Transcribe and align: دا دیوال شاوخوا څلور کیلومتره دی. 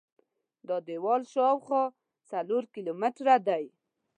دا 0.67 0.77
دیوال 0.87 1.21
شاوخوا 1.33 1.83
څلور 2.31 2.63
کیلومتره 2.73 3.35
دی. 3.47 3.63